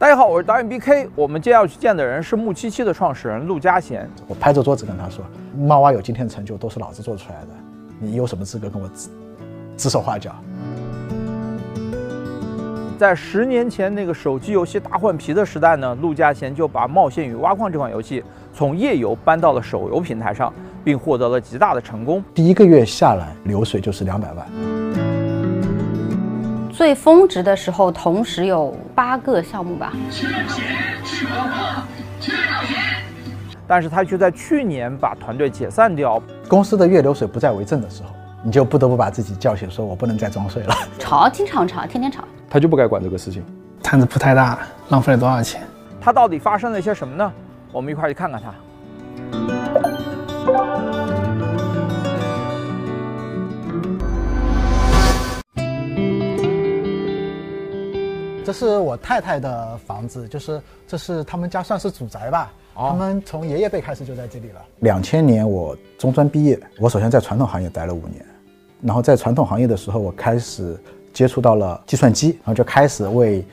[0.00, 1.08] 大家好，我是导演 BK。
[1.16, 4.08] 我们接下去见的人是木七七的创始人陆嘉贤。
[4.28, 5.24] 我拍着桌子跟他说
[5.58, 7.48] ：“猫蛙有今天的成就，都是老子做出来的。
[7.98, 9.08] 你有什么资格跟我指
[9.76, 10.32] 指手画脚？”
[12.96, 18.22] 在十年前那个手机游戏大换皮的时代呢，陆嘉贤就把《冒险与挖矿》这款游戏
[18.54, 20.54] 从页游搬到了手游平台上，
[20.84, 22.22] 并获得了极大的成功。
[22.32, 24.46] 第一个月下来，流水就是两百万。
[26.78, 29.92] 最峰值的时候，同时有八个项目吧。
[33.66, 36.22] 但是他却在去年把团队解散掉。
[36.46, 38.10] 公司的月流水不再为正的时候，
[38.44, 40.74] 你就不得不把自己叫醒，说我不能再装睡了。
[41.00, 42.22] 吵，经常吵，天天吵。
[42.48, 43.44] 他就不该管这个事情，
[43.82, 44.60] 摊子铺太大了，
[44.90, 45.60] 浪费了多少钱？
[46.00, 47.32] 他到底发生了一些什么呢？
[47.72, 48.54] 我们一块去看看他。
[58.48, 62.50] 这是我太太的房子，就是这是他们家算是祖宅吧。
[62.74, 64.64] 他们从爷爷辈开始就在这里了。
[64.78, 68.24] 两千年我中专毕业，我首先在传统行业待了五年，
[68.80, 70.74] 然后在传统行业的时候，我开始
[71.12, 73.44] 接触到了计算机，然后就开始为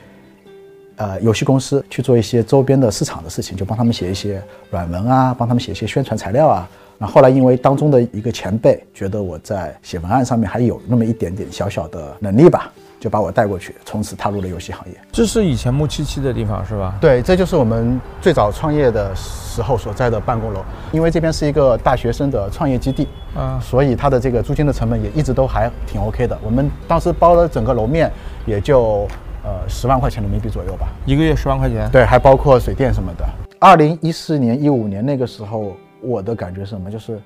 [0.96, 6.66] 呃游戏公司去做一些周边的市场的事情，就帮他们写一些软文啊，帮他们写一些宣传材料啊。
[6.96, 12.72] 那后来因为当中的一个前辈觉得我在写文案上面还有那么一点点小小的能力吧。
[13.06, 14.94] 就把我带过去，从此踏入了游戏行业。
[15.12, 16.98] 这是以前木七七的地方是吧？
[17.00, 20.60] 对，这就是我们最早创业的时候所在的办公楼。
[20.90, 26.36] 因为这边是一个大学生的创业基地，啊，所以它的这个租金的成本也一直都还挺 OK 的。
[26.42, 28.10] 我们当时包了整个楼面，
[28.44, 29.06] 也就
[29.44, 31.88] 呃十万块钱人民币左右吧，一个月十万块钱。
[31.92, 33.24] 对，还包括水电什么的。
[33.60, 36.90] 二零一四年、一五年那个时候，我的感觉是什么？
[36.90, 37.20] 就是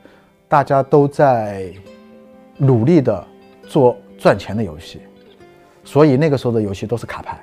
[0.46, 1.72] 大家都在
[2.58, 3.24] 努力的
[3.66, 5.00] 做赚钱的游戏。
[5.84, 7.38] 所以那个时候的游戏都是卡牌，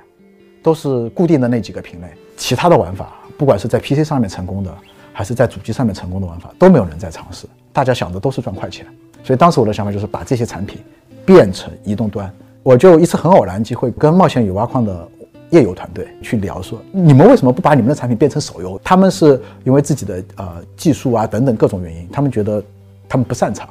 [0.62, 4.74] 都是固定的那几个品类，其他的玩法，不管是在 PC 上面成功的，
[5.12, 7.46] 还是在主机上面成功的玩法，都没有人在尝试。
[7.72, 8.86] 大家想的都是赚快钱。
[9.24, 10.78] 所以当时我的想法就是把这些产品
[11.26, 12.32] 变成移动端。
[12.62, 15.08] 我就一次很偶然机会跟冒险与挖矿的
[15.50, 18.80] 页游团队去聊，说你们为什么不把你们的产品变成手游？
[18.84, 22.62] 他们是因为自己的呃技术啊等等各种原因，他们觉得
[23.08, 23.68] 他们不擅长。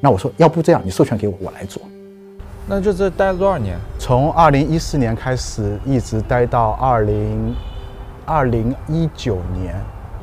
[0.00, 1.80] 那我说，要不这样，你授权给我，我来做。
[2.74, 3.78] 那就这待了多少年？
[3.98, 7.54] 从二零一四年开始，一直待到二零
[8.24, 9.78] 二零一九年。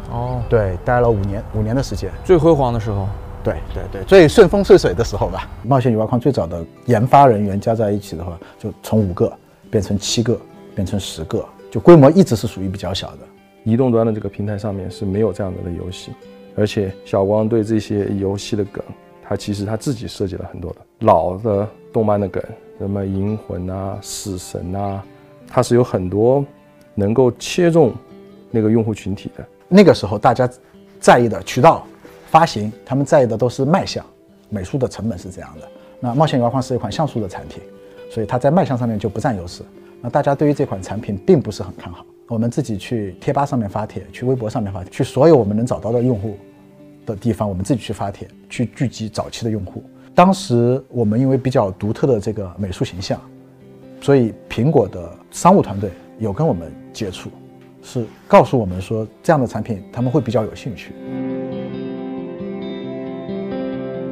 [0.10, 3.08] 哦，对，待了五年，五年的时间，最辉煌的时候。
[3.44, 5.48] 对对对，最顺风顺水的时候吧。
[5.62, 9.32] 冒险与挖矿最早的研发人员加在一起的话，就从五个
[9.70, 10.36] 变成七个，
[10.74, 13.20] 变成十个，就规模一直是属于比较小的。
[13.64, 16.14] 移动端的这个平台上面是没有这样的游戏，
[16.58, 18.84] 而且小光对这些游戏的梗。
[19.22, 22.44] 他其实他自己设计了很多的老的动漫的梗，
[22.78, 25.04] 什么银魂啊、死神啊，
[25.48, 26.46] 它是有很多
[26.96, 27.94] 能够切中
[28.52, 29.46] 那个用户群体的。
[29.68, 30.50] 那个时候大家
[31.00, 31.86] 在意的渠道、
[32.30, 34.06] 发行，他们在意的都是卖相、
[34.50, 35.68] 美术的成本是这样的。
[36.00, 37.62] 那冒险与挖矿是一款像素的产品，
[38.12, 39.64] 所以它在卖相上面就不占优势。
[40.02, 42.06] 那大家对于这款产品并不是很看好。
[42.28, 46.38] 我们自己去贴吧上面发帖，去微博上面发帖，去所有我们能找到的用户。
[47.06, 49.84] 的地方，我们自己去发帖，去聚集早期的用户。
[50.16, 53.20] 当时我们因为比较独特的这个美术形象，
[54.02, 57.30] 所以苹果的商务团队有跟我们接触，
[57.82, 60.94] 是告诉我们说这样的产品他们会比较有兴趣。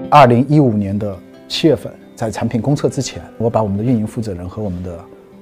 [0.09, 1.17] 二零一五年的
[1.49, 4.97] 七月份，在产品公测之前，我把我们的运营负责人和我们的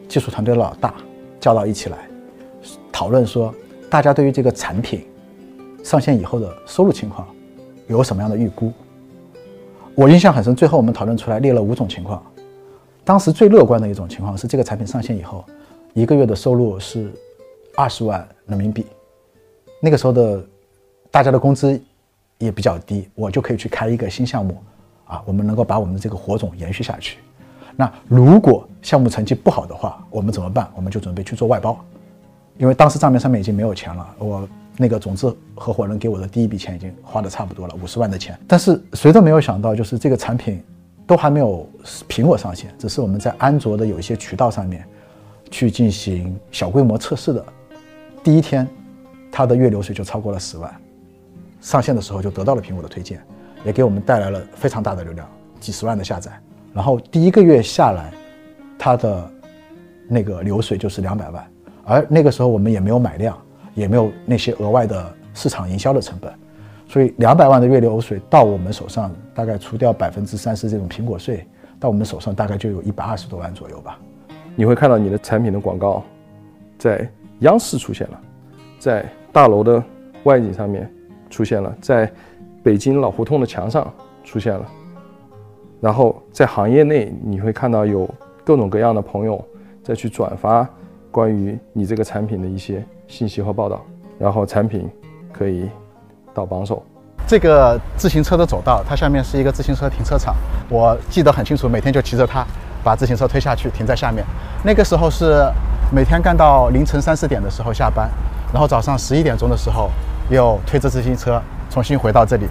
[0.08, 0.96] 技术团队的老大
[1.40, 1.98] 叫到一起来，
[2.92, 3.54] 讨论说
[3.88, 5.06] 大家对于这个产品
[5.84, 7.28] 上线以后的收入情况。
[7.88, 8.74] 有什么样的预估？
[9.95, 10.56] 我印象很深。
[10.56, 12.22] 最后我们讨论出来列了五种情况。
[13.03, 15.45] 当时最乐观的一种情况是，这个产品上线以后，
[15.94, 17.11] 一个月的收入是
[17.75, 18.85] 二十万人民币。
[19.79, 20.44] 那个时候的
[21.11, 21.79] 大家的工资
[22.39, 24.57] 也比较低，我就可以去开一个新项目
[25.06, 27.19] 啊，我们能够把我们的这个火种延续下去。
[27.75, 30.67] 那如果项目成绩不好的话，我们怎么办？
[30.75, 31.79] 我们就准备去做外包，
[32.57, 34.15] 因为当时账面上面已经没有钱了。
[34.19, 34.48] 我。
[34.77, 38.38] 那个种子合伙人给我的第一笔钱已经花的差不多了，五十万的钱。
[38.48, 40.62] 但是谁都没有想到，就是这个产品
[41.07, 41.68] 都还没有
[42.10, 44.86] 苹果上线，只是我们在安卓的有一些渠道上面
[45.50, 47.45] 去进行小规模测试的。
[48.24, 48.68] 第一天，
[49.31, 50.74] 它的月流水就超过了十万，
[51.62, 53.22] 上线的时候就得到了苹果的推荐，
[53.63, 55.25] 也给我们带来了非常大的流量，
[55.60, 56.31] 几十万的下载。
[56.74, 58.12] 然后第一个月下来，
[58.77, 59.31] 它的
[60.10, 61.48] 那个流水就是两百万，
[61.86, 63.38] 而那个时候我们也没有买量。
[63.75, 66.33] 也没有那些额外的市场营销的成本，
[66.88, 71.45] 所以两百万的月流水到我们手上，大概除掉百分之三十这种苹果税，
[71.80, 74.00] 到我们手上大概就有一百二十多万左右吧。
[74.56, 76.01] 你会看到你的产品的广告，
[76.80, 77.07] 在
[77.39, 78.19] 央视出现了，
[78.80, 79.83] 在大楼的
[80.24, 80.89] 外景上面
[81.30, 82.10] 出现了，在
[82.63, 83.94] 北京老胡同的墙上
[84.24, 84.66] 出现了，
[85.81, 88.10] 然后在行业内你会看到有
[88.45, 89.44] 各种各样的朋友
[89.83, 90.68] 再去转发
[91.12, 93.81] 关于你这个产品的一些信息和报道，
[94.19, 94.90] 然后产品
[95.31, 95.69] 可以
[96.34, 96.84] 到榜首。
[97.28, 100.36] 这个自行车的走道，它下面是一个自行车停车场，
[100.69, 102.46] 我记得很清楚，每天就骑着它
[102.84, 104.24] 把自行车推下去，停在下面。
[104.63, 105.44] 那个时候是
[105.92, 108.10] 每天干到凌晨三四点的时候下班，
[108.54, 109.90] 然后早上十一点钟的时候
[110.30, 112.46] 又推着自行车重新回到这里。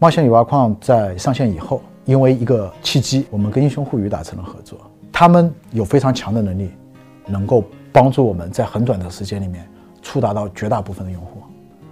[0.00, 4.76] 冒险与挖矿在上线以后，因为一个契机，我们跟英雄互娱达成了合作，
[5.12, 6.72] 他们有非常强的能力，
[7.26, 7.62] 能够
[7.92, 9.66] 帮助我们在很短的时间里面
[10.06, 11.42] 触达到绝大部分的用户。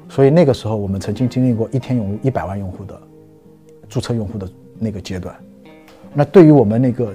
[0.08, 2.96] 所以那个时候，我们曾经经历过一天涌入一百万用户的
[3.88, 5.34] 注册用户的那个阶段。
[6.12, 7.12] 那对于我们那个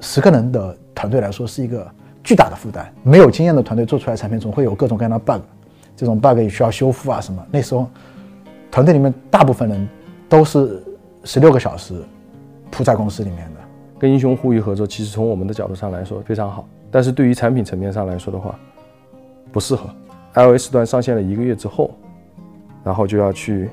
[0.00, 1.90] 十个人的团队来说，是一个
[2.22, 2.92] 巨大的负担。
[3.02, 5.40] 没有经验的团队做出来产品，总会有各种各样的 bug，
[5.96, 7.42] 这种 bug 也需要修复啊什么。
[7.50, 7.88] 那时候，
[8.70, 9.88] 团队里面大部分人
[10.28, 10.82] 都是
[11.24, 11.94] 十六个小时
[12.70, 13.60] 扑在公司里面的。
[13.98, 18.58] 跟英雄互娱合作，其实从我们的角度上来说非常好，但是对于产品层面上来说的话，
[19.50, 19.88] 不适合。
[20.34, 21.90] iOS 端上线了一个月之后。
[22.84, 23.70] 然后就要去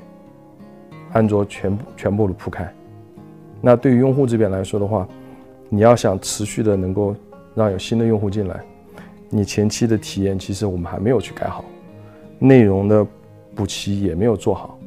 [1.14, 2.72] 安卓全部全部的铺开。
[3.60, 5.08] 那对于用户这边来说的话，
[5.68, 7.16] 你要想持续的能够
[7.56, 8.62] 让有新的用户进来，
[9.28, 11.66] 你前期的体验其实我们还没有去改好，
[12.38, 13.04] 内容的
[13.56, 14.78] 补齐也没有做好。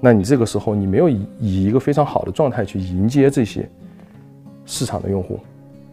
[0.00, 3.70] 那你这个时候你没有以以一个非常好的状态去迎接这些
[4.66, 5.38] 市场的用户。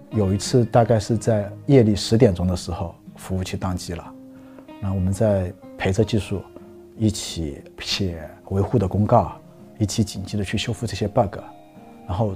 [0.10, 4.13] 有一次大概是在夜里十点钟的时候，服务器宕机了，
[4.81, 6.42] 那我们在陪着技术。
[6.98, 9.31] 一起写维护的公告，
[9.80, 11.38] 一起紧急的去修复这些 bug，
[12.06, 12.36] 然后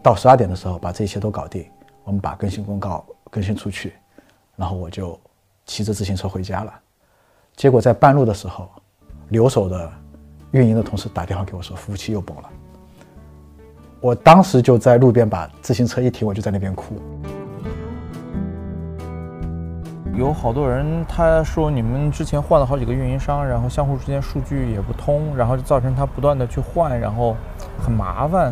[0.00, 1.66] 到十二点的时候把这些都搞定，
[2.04, 3.94] 我们把更新公告更新出去，
[4.54, 5.18] 然后我就
[5.64, 6.72] 骑着自行车回家了。
[7.56, 8.70] 结果在半路的时候，
[9.30, 9.90] 留守的
[10.52, 12.50] 运营的同事打电话给我说服务器又崩了，
[14.00, 16.94] 我当时就在路边把自行车一停，我就在那边哭。
[20.16, 27.36] 有好多人他说你们之前换了好几个运营商，然后相互之间数据也不通，然后就造成他不断的去换，然后
[27.82, 28.50] 很麻烦，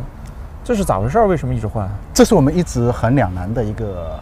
[0.63, 1.19] 这是咋回事？
[1.21, 1.89] 为什么一直换？
[2.13, 4.21] 这是我们一直很两难的一个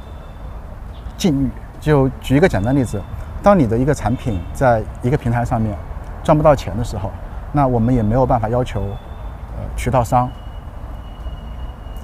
[1.16, 1.50] 境遇。
[1.80, 3.02] 就举一个简单例子，
[3.42, 5.76] 当你的一个产品在一个平台上面
[6.22, 7.10] 赚不到钱的时候，
[7.50, 10.30] 那我们也没有办法要求呃渠道商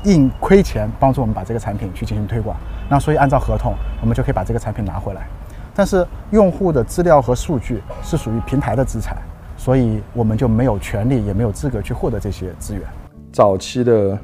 [0.02, 2.56] 硬亏钱帮助我们把这个产品去进行推广。
[2.88, 5.26] 那所以按照合同，我们就可以把这个产品拿回来。
[5.74, 9.16] 但是用户的资料和数据是属于平台的资产，
[9.56, 12.82] 所以我们就没有权利，也没有资格去获得这些资源。
[13.30, 14.18] 早期的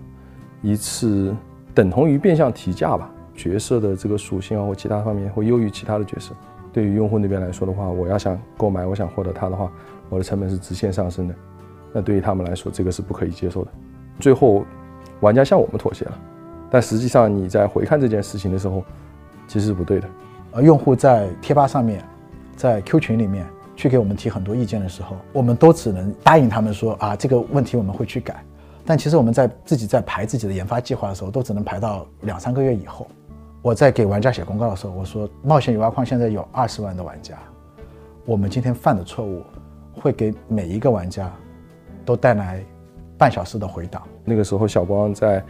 [0.63, 1.35] 一次
[1.75, 6.33] 等同于变相提价吧，角色的这个属性啊或其他方面会优于其他的角色。
[6.73, 9.71] 对于用户那边来说的话，我要想购买，我想获得它的话，
[10.09, 11.35] 我的成本是直线上升的。
[11.93, 13.71] 那对于他们来说，这个是不可以接受的。
[14.19, 14.65] 最后，
[15.21, 16.19] 玩家向我们妥协了。
[16.75, 18.83] 但实际上，你在回看这件事情的时候，
[19.47, 20.09] 其实是不对的。
[20.51, 22.05] 呃用户在贴吧上面，
[22.57, 28.43] 在 Q 群里面去给我们提很多意见的时候，我们都只能答应他们说啊，这个问题我们会去改。
[28.85, 33.07] 但其实我们在自己在排自己的研发计划的时候，都只能排到两三个月以后。
[33.63, 37.39] 我在给玩家写公告的时候，我说冒险与挖矿现在有二十万的玩家，
[38.25, 39.45] 我们今天犯的错误，
[39.93, 41.31] 会给每一个玩家
[42.05, 42.61] 都带来
[43.17, 44.03] 半小时的回档。
[44.25, 45.41] 那个时候，小光在。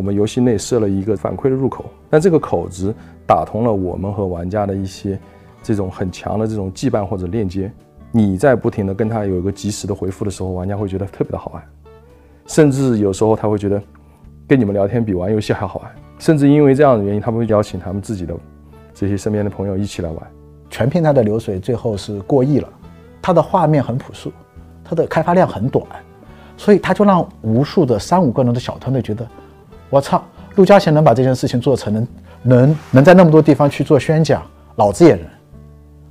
[0.00, 2.94] 我们游戏内设了一个反馈的入口，但这个口子
[3.26, 5.18] 打通了我们和玩家的一些
[5.62, 7.70] 这种很强的这种羁绊或者链接。
[8.10, 11.62] 你在不停的跟他有一个及时的回复的时候，玩家会觉得特别的好玩，
[12.46, 13.78] 甚至有时候他会觉得
[14.48, 18.34] 跟你们聊天比玩游戏还好玩，甚至因为这样的原因，他们会邀请他们自己的
[18.94, 20.26] 这些身边的朋友一起来玩。
[20.70, 22.66] 全平台的流水最后是过亿了，
[23.20, 24.32] 它的画面很朴素，
[24.82, 25.84] 它的开发量很短，
[26.56, 29.28] 所以它就让无数的三五个人的小团队觉得。
[29.90, 32.08] 我操，陆家贤能把这件事情做成，能
[32.42, 34.42] 能能在那么多地方去做宣讲，
[34.76, 35.24] 老子也能。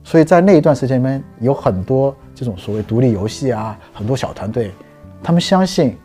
[0.03, 4.71] 所以在那一段时间里面，有很多这种所谓独立游戏啊，很多小团队，
[5.23, 5.97] 他们相信，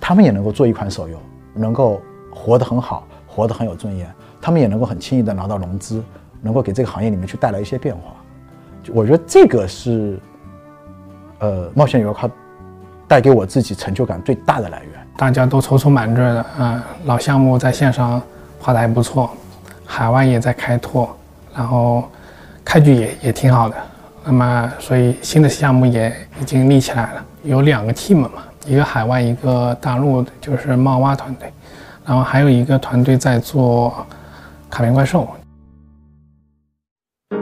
[0.00, 1.18] 他们也能够做一款手游，
[1.54, 6.02] 能够活得很好，活得很有尊严，他们也能够很轻易的拿到融资，
[6.42, 8.14] 能够给这个行业里面去带来一些变化。
[8.92, 10.18] 我觉得这个是，
[11.38, 12.28] 呃，冒险游靠
[13.06, 14.97] 带给我自己成就感最大的来源。
[15.18, 18.22] 大家都踌躇满志的，啊，老项目在线上
[18.60, 19.28] 画的还不错，
[19.84, 21.08] 海外也在开拓，
[21.52, 22.08] 然后
[22.64, 23.74] 开局也也挺好的，
[24.24, 28.30] 那么所以新的项目也已经立起来了，有两个 team 嘛，
[28.64, 31.52] 一个海外，一个大陆的，就是猫蛙团队。
[32.06, 34.06] 然后还有一个团队在做
[34.70, 35.28] 卡片怪兽。
[37.30, 37.36] 你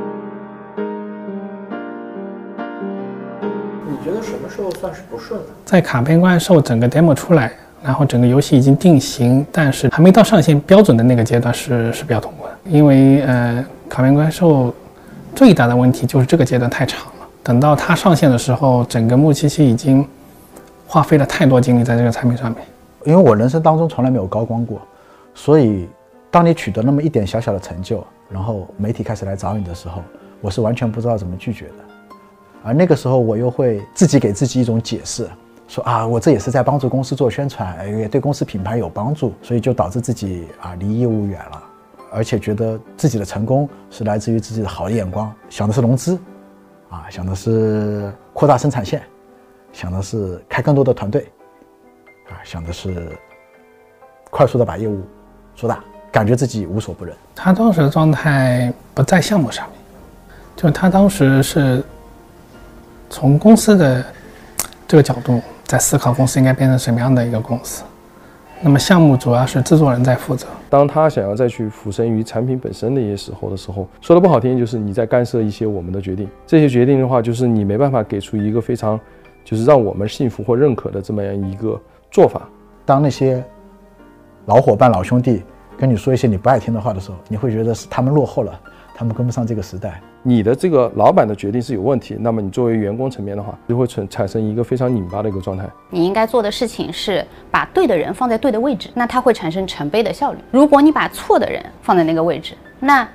[4.02, 5.47] 觉得什么时候算是不顺的？
[5.66, 7.52] 在卡片怪兽整个 demo 出来。
[7.83, 14.75] 然后整个游戏已经定型，但是还没到上线标准的那个阶段是是比较痛苦的，因为呃卡片怪兽
[15.35, 17.12] 最大的问题就是这个阶段太长了。
[17.42, 20.06] 等到它上线的时候，整个木七七已经
[20.87, 22.61] 花费了太多精力在这个产品上面。
[23.04, 24.80] 因为我人生当中从来没有高光过，
[25.33, 25.88] 所以
[26.28, 30.02] 当你取得那么一点小小的成就，然后媒体开始来找你的时候，
[30.40, 31.75] 我是完全不知道怎么拒绝的。
[32.64, 35.28] 而那个时候，我又会自己给自己一种解释，
[35.68, 41.62] 说啊，我这也是在帮助公司做宣传，也对公司品牌有帮助，所以就导致自己啊离业务远了，
[42.12, 46.16] 而且觉得自己的成功是来自于自己的好的眼光，想的是融资，
[46.88, 49.02] 啊，想的是扩大生产线，
[49.73, 51.28] 想的是开更多的团队，
[52.28, 53.11] 啊，想的是
[54.30, 55.00] 快速的把业务
[55.56, 55.82] 做大，
[56.12, 57.12] 感觉自己无所不能。
[57.35, 59.78] 他当时的状态不在项目上面，
[60.54, 61.82] 就是他当时是
[63.11, 64.04] 从公司的
[64.88, 67.83] 这个角度在思考公司应该变成什么样的一个公司。
[68.61, 70.47] 那么项目主要是制作人在负责。
[70.71, 76.26] 当他想要再去俯身于产品本身的一些时候的时候，说的不好听，就是你在干涉一些我们的决定。
[76.47, 78.99] 这些决定的话，就是你没办法给出一个非常，
[79.45, 81.78] 就是让我们信服或认可的这么样一个
[82.11, 82.49] 做法。
[82.87, 83.45] 当那些
[84.47, 85.43] 老伙伴、老兄弟
[85.76, 88.59] 跟你说一些你不爱听的话的时候，你会觉得是他们落后了，
[88.95, 90.00] 他们跟不上这个时代。
[90.28, 95.64] 你的这个老板的决定是有问题，那么你作为员工层面的话，就会产产生一个非常拧巴的一个状态。
[95.88, 100.38] 你应该做的事情是把对的人放在对的位置，那它会产生成倍的效率。
[100.50, 103.09] 如果你把错的人放在那个位置，那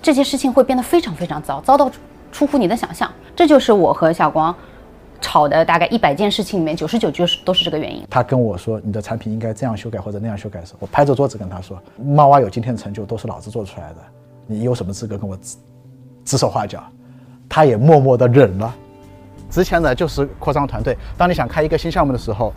[0.00, 1.90] 这些事情会变得非常非常糟，糟到
[2.30, 3.10] 出乎你的想象。
[3.34, 4.54] 这就是我和小光
[5.20, 8.04] 吵的大概一百件事情里面九十九就是都是这个原因。
[8.08, 13.96] 他跟我说你的产品应该这样修改或者那样修改的时候，我拍着桌子跟他说：“猫蛙有今天的成就都是老子做出来的，
[14.46, 15.36] 你有什么资格跟我
[16.24, 16.82] 指手画脚？”
[17.48, 18.74] 他也默默的忍了。
[19.50, 20.96] 之前呢，就是扩张团队。
[21.18, 22.50] 当你想开一个新项目的时候，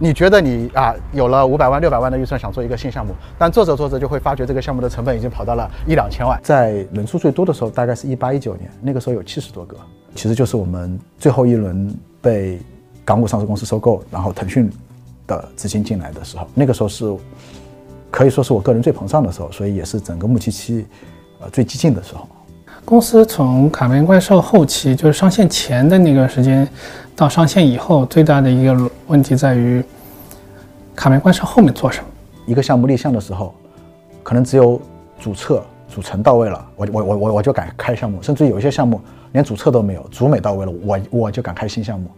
[0.00, 6.40] 你觉得你啊有了五百万、六百万的预算想做一个新项目，但做着做着就会发觉这个项目的成本已经跑到了一两千万。
[6.42, 9.76] 在人数最多的时候，大概是一八一九年，那个时候有七十多个，
[10.16, 12.58] 其实就是我们最后一轮被
[13.04, 14.68] 港股上市公司收购，然后腾讯
[15.28, 17.16] 的资金进来的时候，那个时候是
[18.10, 20.84] 可以说是我个人最膨胀的时候，所以也是整个木七七
[21.40, 22.28] 呃最激进的时候。
[22.90, 26.68] 公司从卡片怪兽后期，就是上线前的那段时间，
[27.14, 29.80] 到上线以后，最大的一个问题在于
[30.96, 32.06] 卡片怪兽后面做什么。
[32.46, 33.54] 一个项目立项的时候，
[34.24, 34.82] 可能只有
[35.20, 42.10] 主策、主程到位了，我我我我我就敢开项目，甚至有一些项目连主策都没有，主美到位了，我我就敢开新项目。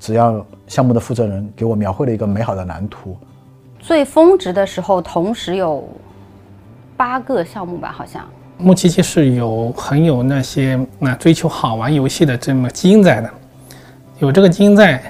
[0.00, 3.16] 只要项目的负责人给我描绘了一个美好的蓝图，
[3.78, 5.88] 最峰值的时候，同时有
[6.96, 8.28] 八个项目吧，好像。
[8.58, 13.30] 木七七是有很有那些那追求好玩游戏的这么基因在的，
[14.18, 15.02] 有这个基因在，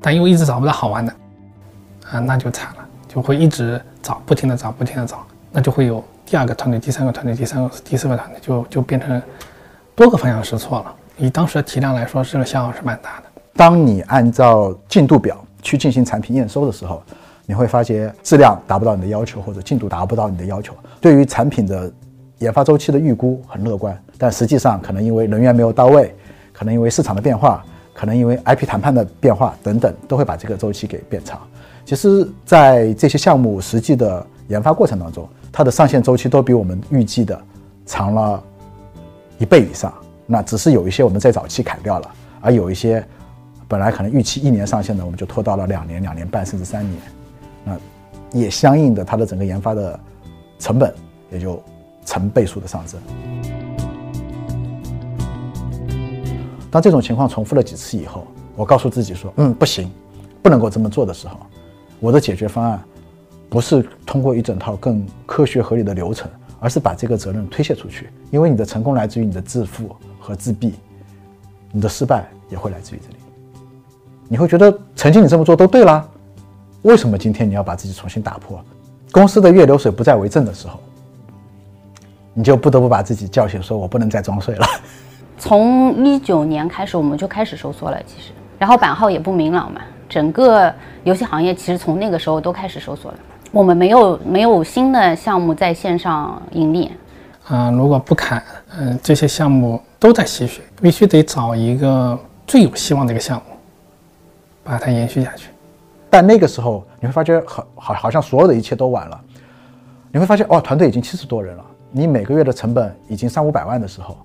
[0.00, 1.12] 但又一直找不到好玩的，
[2.10, 9.20] 啊，那就惨了，就会一直找，不停的找，不停的找，那就会有第二个团队、第三个团队、第三个、第四个团队，就就变成
[9.96, 10.94] 多个方向试错了。
[11.18, 13.24] 以当时的体量来说，这个消耗是蛮大的。
[13.54, 17.02] 当你按照进度表去进行产品验收的时候，
[17.46, 20.72] 你会发现质量达不到你的要求，或者进度达不到你的要求。
[21.00, 21.90] 对于产品的
[22.38, 26.14] 研发周期的预估很乐观，但实际上可能因为人员没有到位，
[26.52, 27.64] 可能因为市场的变化，
[27.94, 31.40] 可能因为 IP 谈判的变化等等，都会把这个周期给变长。
[31.84, 37.40] 其实，在这些项目实际的研发过程当中，它的上线周期都比我们预计的
[37.86, 38.42] 长了
[39.38, 39.90] 一倍以上。
[40.26, 42.10] 那只是有一些我们在早期砍掉了，
[42.42, 43.02] 而有一些
[43.66, 47.00] 本来可能预期一年上线的，我们就拖到了两年、两年半甚至三年。
[47.64, 47.78] 那
[48.38, 49.98] 也相应的，它的整个研发的
[50.58, 50.92] 成本
[51.30, 51.62] 也就。
[52.06, 52.98] 成倍数的上升。
[56.70, 59.90] 当这种情况重复了几次以后，我告诉自己说：“嗯，不行，
[60.42, 61.36] 不能够这么做的时候，
[62.00, 62.82] 我的解决方案
[63.48, 68.10] 不是通过一整套更科学合理的流程，而是把这个责任推卸出去。
[68.30, 70.74] 因为你的成功来自于你的自负和自闭，
[71.72, 73.16] 你的失败也会来自于这里。
[74.28, 76.06] 你会觉得曾经你这么做都对啦，
[76.82, 78.62] 为什么今天你要把自己重新打破？
[79.12, 80.78] 公司的月流水不再为正的时候。”
[82.38, 84.66] 你就不得不把自己叫醒，说我不能再装睡了。
[85.38, 90.70] 从一九年开始，我们就开始收缩了，其实，然后版号也不明朗嘛，整个
[91.02, 93.18] 游戏行业其实从那个时候都开始收缩了。
[93.52, 96.92] 我们没有没有新的项目在线上盈利。
[97.48, 98.42] 啊，如果不砍，
[98.78, 103.56] 嗯，这些项目都在吸血，必须得找一个最有希望的一个项目，
[104.62, 105.48] 把它延续下去。
[106.10, 109.18] 但那个时候你会发觉，好好好像所有的一切都晚了。
[110.12, 111.64] 你会发现，哦，团队已经七十多人了。
[111.96, 114.18] 你每个月的成本已经三五百万的时候，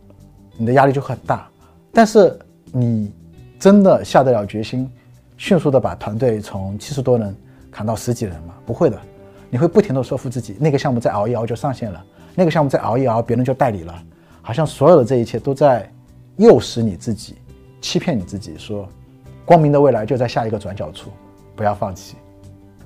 [0.57, 1.47] 你的压力就很大。
[1.93, 2.37] 但是
[2.69, 3.13] 你
[3.57, 4.91] 真的下得了决心，
[5.37, 7.33] 迅速的把团队从七十多人
[7.71, 8.53] 砍到十几人吗？
[8.65, 8.99] 不会的，
[9.49, 14.03] 你会不停的说服自己，那个项目再熬一熬就上线了，那个项目再熬一熬别人就代理了，
[14.41, 15.89] 好像所有的这一切都在
[16.35, 17.35] 诱使你自己，
[17.79, 18.85] 欺骗你自己，说
[19.45, 21.09] 光明的未来就在下一个转角处，
[21.55, 22.17] 不要放弃。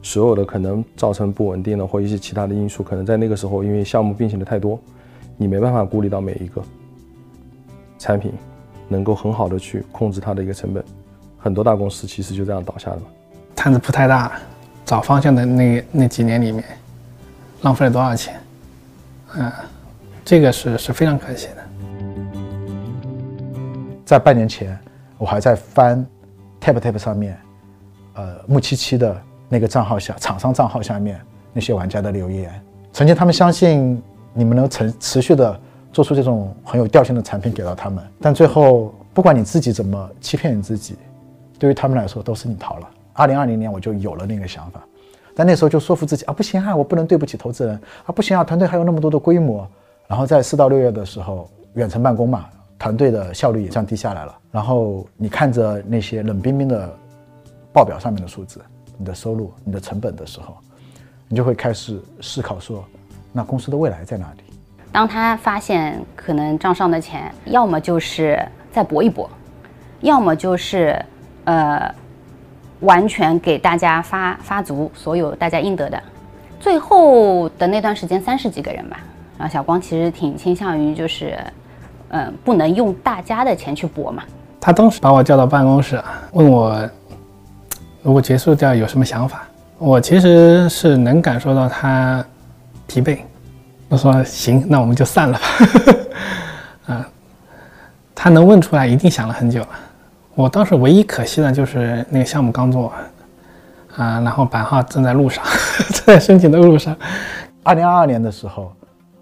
[0.05, 4.79] 所有的可能造成不稳定的或一些其他的因素，可能在那个时候因为项目并行的太多，
[5.35, 6.61] 你没办法顾虑到每一个
[7.97, 8.31] 产品。
[8.87, 10.85] 能够很好的去控制它的一个成本，
[11.39, 13.07] 很多大公司其实就这样倒下的嘛。
[13.55, 14.33] 摊子铺太大，
[14.85, 16.63] 找方向的那那几年里面，
[17.63, 18.39] 浪费了多少钱？
[19.35, 19.51] 嗯，
[20.23, 21.65] 这个是是非常可惜的。
[24.05, 24.77] 在半年前，
[25.17, 26.05] 我还在翻
[26.61, 27.35] TapTap 上面，
[28.13, 31.19] 呃，木七七的那个账号下，厂商账号下面
[31.53, 32.51] 那些玩家的留言，
[32.93, 34.01] 曾经他们相信
[34.33, 35.59] 你们能持持续的。
[35.93, 40.97] 做出这种很有调性的产品给到他们，但最后不管你自己怎么欺骗你自己，
[41.57, 42.89] 对于他们来说都是你逃了。
[43.13, 44.83] 二零二零年我就有了那个想法，
[45.33, 49.65] 但那时候就说服自己啊，不行啊，我不能对不起投资人啊，不行啊，团队还有那么多的规模。
[50.05, 52.45] 然后在四到六月的时候，远程办公嘛，
[52.77, 54.37] 团队的效率也降低下来了。
[54.51, 56.93] 然后你看着那些冷冰冰的
[57.71, 58.59] 报表上面的数字，
[58.97, 60.55] 你的收入、你的成本的时候，
[61.27, 62.83] 你就会开始思考说，
[63.31, 64.43] 那公司的未来在哪里？
[64.91, 68.39] 当他发现可能账上的钱，要么就是
[68.71, 69.29] 再搏一搏，
[69.99, 70.97] 要么就是
[71.43, 71.93] 呃
[72.79, 76.01] 完全给大家发发足所有大家应得的。
[76.59, 78.99] 最后的那段时间三十几个人吧，
[79.37, 81.37] 然后小光其实挺倾向于就是
[82.09, 84.23] 嗯不能用大家的钱去搏嘛。
[84.61, 86.89] 他当时把我叫到办公室，问我
[88.05, 89.47] 如果结束掉有什么想法。
[89.79, 92.23] 我其实是能感受到他
[92.85, 93.17] 疲惫。
[93.89, 95.43] 我说行，那我们就散了吧。
[96.93, 97.09] 啊，
[98.13, 99.69] 他能问出来，一定想了很久了。
[100.35, 105.43] 我当时唯一可惜的就是那个项目刚做完，啊，然后版号正在路上，
[105.91, 106.95] 正在申请的路上。
[107.63, 108.71] 二零二二年的时候，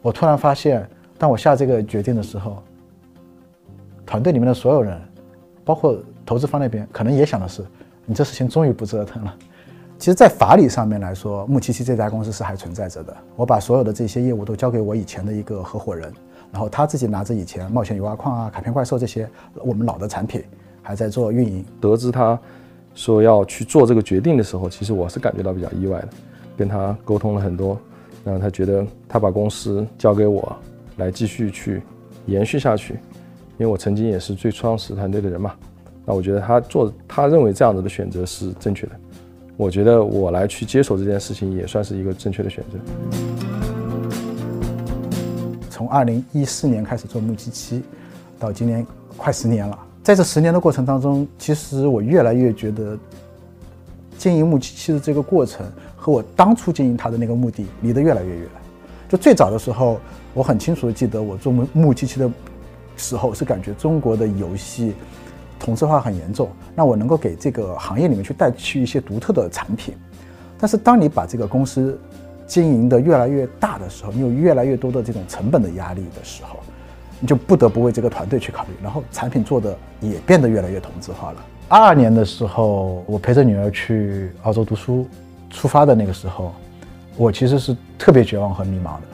[0.02, 0.86] 我突然发现，
[1.18, 2.62] 当我下这个决定的时候，
[4.06, 5.00] 团队里面的所有人，
[5.64, 7.64] 包括投资方那边，可能也想的是，
[8.06, 9.36] 你这事情终于不折腾了。
[9.98, 13.16] 其实，在法理上面来说，木七七这家公司是还存在着的。
[13.38, 16.12] 我把所有的这些业务都交给我以前的一个合伙人，
[16.52, 20.44] 然后他自己拿着以前冒险油挖矿啊、卡片怪兽这些我们老的产品，
[20.82, 21.64] 还在做运营。
[21.80, 22.38] 得知他
[22.94, 26.10] 说要去做这个决定的时候，其实我是感觉到比较意外的。
[26.58, 27.80] 跟他沟通了很多，
[28.26, 30.56] 让他觉得他把公司交给我
[30.98, 31.82] 来继续去
[32.26, 32.96] 延续下去，
[33.58, 35.56] 因为我曾经也是最创始团队的人嘛。
[36.06, 38.92] 那我觉得他做他认为这样子的选择是正确的。
[39.56, 42.80] 我觉得我来去接手这件事情也算是一个正确的选择。
[45.70, 47.84] 从二零一四年开始做木七七，
[48.40, 48.86] 到今年
[49.16, 49.78] 快十年了。
[50.02, 52.98] 在这十年的过程当中，其实我越来越觉得，
[54.18, 58.48] 经营木七七的这个过程和我当初经营它的那个目的离得越来越远。
[59.08, 60.00] 就最早的时候，
[60.34, 62.30] 我很清楚的记得我做木木七七的
[62.98, 64.94] 时候，是感觉中国的游戏。
[65.64, 69.96] 同质化很严重，那我能够给这个行业里面去带去一些独特的产品。
[70.60, 71.98] 但是当你把这个公司
[72.46, 76.60] 经营的越来越大的时候，你有越来越多的这种成本的压力的时候，
[77.22, 81.38] 你就不得不为这个团队去考虑，然后产品做的也变得越来越同质化了。
[81.70, 85.08] 二二年的时候，我陪着女儿去澳洲读书，
[85.50, 86.54] 出发的那个时候，
[87.16, 89.08] 我其实是特别绝望和迷茫的，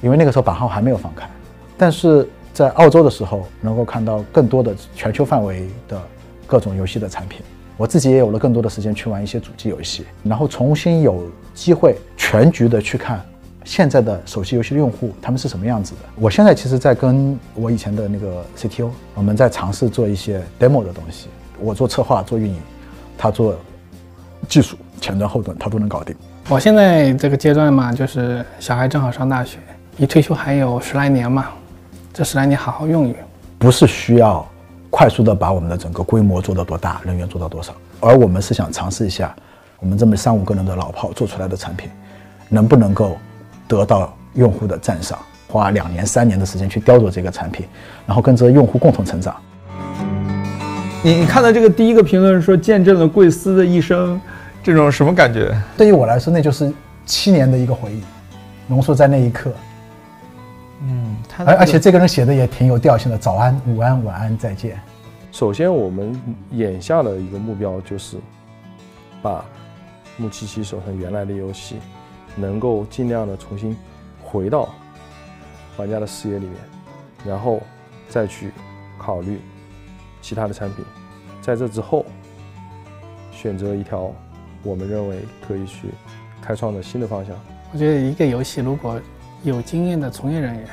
[0.00, 1.28] 因为那个时候版号还没有放开，
[1.76, 2.26] 但是。
[2.54, 6.00] 在澳洲的时候，能够看到更多的全球范围的
[6.46, 7.40] 各种游戏的产品，
[7.76, 13.20] 我自己也有了更多的时间去玩一些主机游戏，然后重新有机会全局的去看
[13.64, 15.98] 现在的手机游戏的用户他们是什么样子的。
[16.14, 21.26] 我现在其实，在跟我以前的那个 CTO，我们在尝试做一些 demo 的东西。
[21.58, 22.56] 我做策划、做运营，
[23.18, 23.56] 他做
[24.48, 26.14] 技术前端、后端，他都能搞定。
[26.48, 29.58] 我现在这个阶段嘛，就是小孩正好上大学，
[29.96, 31.48] 离退休还有十来年嘛。
[32.14, 33.16] 这十来年好好用一用，
[33.58, 34.46] 不是需要
[34.88, 39.34] 快速的把我们的整个规模做到多大，人员做到多少，而我们是想尝试一下，
[39.80, 41.90] 我们这么三五个人的老炮做出来的产品，
[42.48, 43.18] 能不能够
[43.66, 47.66] 得到用户的赞赏，花两年三年的时间去雕琢这个产品，
[48.06, 49.34] 然后跟着用户共同成长。
[51.02, 54.20] 你你看到这个第一个评论说见证了贵司的一生，
[54.62, 55.52] 这种什么感觉？
[55.76, 56.72] 对于我来说，那就是
[57.04, 58.00] 七年的一个回忆，
[58.68, 59.50] 浓缩在那一刻。
[60.86, 64.80] 嗯，而而且这个人写的也挺有调性的，早安、午安、晚安、再见。
[65.32, 66.20] 首先，我们
[66.52, 68.18] 眼下的一个目标就是
[69.20, 69.44] 把
[70.16, 71.76] 木七七手上原来的游戏
[72.36, 73.76] 能够尽量的重新
[74.22, 74.68] 回到
[75.76, 76.56] 玩家的视野里面，
[77.26, 77.60] 然后
[78.08, 78.52] 再去
[78.96, 79.40] 考虑
[80.22, 80.84] 其他的产品
[81.42, 82.06] 在这之后，
[83.32, 84.12] 选择一条
[84.62, 85.18] 我们认为
[85.48, 85.88] 可以去
[86.40, 87.34] 开创的新的方向。
[87.72, 89.00] 我觉得一个游戏如果
[89.42, 90.68] 有经验的从业人员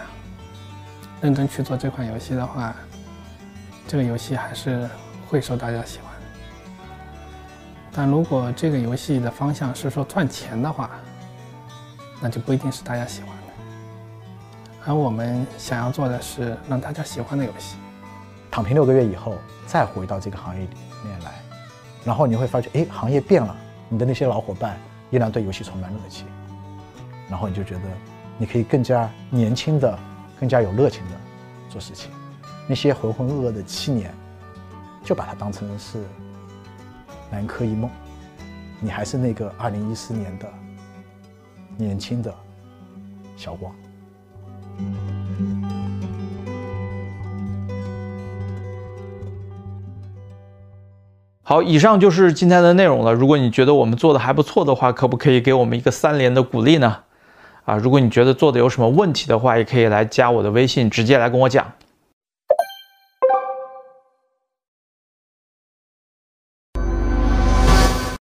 [1.21, 2.75] 认真去做这款游戏的话，
[3.88, 4.89] 这个游戏还是
[5.27, 6.12] 会受大家喜欢。
[7.93, 10.89] 但如果这个游戏的方向是说赚钱的话，
[12.19, 14.88] 那就不一定是大家喜欢的。
[14.88, 17.75] 而我们想要做的是让大家喜欢的游戏。
[18.49, 19.36] 躺平六个月以后，
[19.67, 20.69] 再回到这个行业里
[21.05, 21.31] 面来，
[22.03, 23.55] 然后你会发觉，哎，行业变了，
[23.89, 24.75] 你的那些老伙伴
[25.12, 26.25] 依然对游戏充满热情，
[27.29, 27.81] 然后你就觉得
[28.38, 29.99] 你可以更加年轻的、
[30.41, 31.12] 更加有热情的
[31.69, 32.12] 做事情。
[32.67, 34.12] 那些浑浑噩噩的七年，
[35.04, 36.04] 就把它当成是
[37.30, 37.88] 南柯一梦，
[38.80, 40.49] 你还是那个二零一四年的
[41.77, 42.34] 年轻的
[43.38, 43.71] 小光。
[51.43, 53.13] 好，以上就是今天的内容了。
[53.13, 57.04] 如果你觉得我们做的还不错的话，可不可以给我们一个三连的鼓励呢？
[57.65, 61.71] 啊，如果你觉得做的有什么问题的话，也可以来加我的微信，直接来跟我讲。